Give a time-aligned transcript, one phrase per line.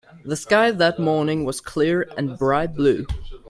[0.25, 3.05] The sky that morning was clear and bright blue.